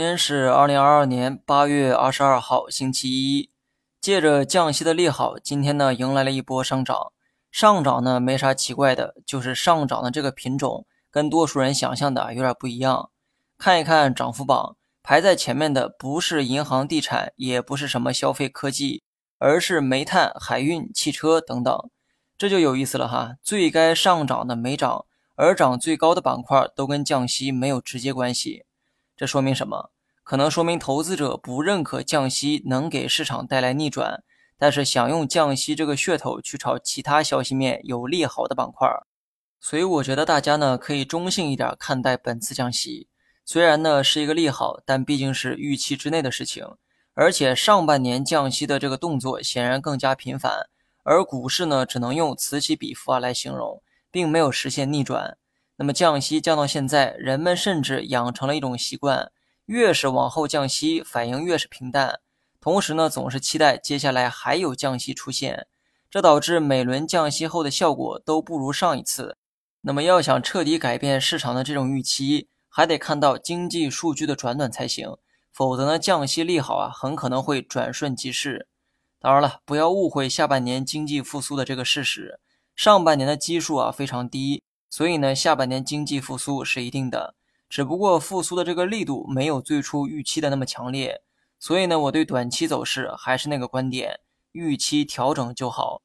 [0.00, 3.50] 今天是二零二二年八月二十二号，星期一。
[4.00, 7.12] 借着降息的利好，今天呢迎来了一波上涨。
[7.50, 13.10] 上涨呢没啥奇怪的，就是上涨的这个品种跟多数人想象的有点不一样。
[13.58, 19.02] 看一看涨幅榜，排在前面的不是银行、地产，也不是什么消费科技，
[19.36, 21.78] 而是煤炭、海运、汽车等等。
[22.38, 25.04] 这就有意思了哈，最该上涨的没涨，
[25.34, 28.64] 而涨最高的板块都跟降息没有直接关系。
[29.20, 29.90] 这说明什么？
[30.22, 34.24] 可能说明投资者不认可降息能给市场带来逆转，
[34.56, 38.88] 但是想用降息这个噱头去炒其他消息面有利好的板块。
[39.60, 43.08] 所以我觉得大家呢可以中性一点看待本次降息，
[43.44, 46.66] 虽然呢是一个利好，但毕竟是预期之内的事情。
[47.12, 50.70] 而且上半年降息的这个动作显然更加频繁，
[51.04, 55.36] 而股市呢只能用此起彼伏啊来形容，并没有实现逆转。
[55.80, 59.32] 那么降息降到现在，人们甚至养成了一种习惯，
[59.64, 62.20] 越是往后降息，反应越是平淡。
[62.60, 65.68] 同时呢，总是期待接下来还有降息出现，
[66.10, 69.38] 这导致每轮降息后的效果都不如上一次。
[69.80, 75.16] 那么要想彻底改变市场的这种预期，还得看到经济数据的转暖才行，
[75.50, 78.68] 否则呢，降息利好啊，很可能会转瞬即逝。
[79.18, 82.38] 当然了，不要误会下半年经济复苏的这个事实，
[82.76, 84.62] 上半年的基数啊非常低。
[84.90, 87.34] 所以呢，下半年经济复苏是一定的，
[87.68, 91.22] 只不过复苏的这个力度没有最初预期的那么强烈。
[91.60, 94.18] 所以呢，我对短期走势还是那个观点，
[94.52, 96.02] 预期调整就好。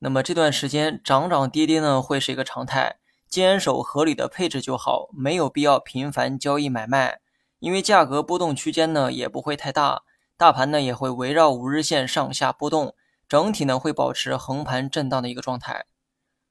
[0.00, 7.20] 那么这段时间涨涨跌跌呢，会是一个常态，坚守合理的配置就好，没有必要频繁交易买卖，
[7.60, 10.02] 因为价格波动区间呢也不会太大，
[10.36, 12.94] 大盘呢也会围绕五日线上下波动，
[13.26, 15.86] 整体呢会保持横盘震荡的一个状态。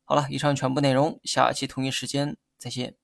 [0.06, 2.96] 好了，以上全部内容，下期同一时间再见。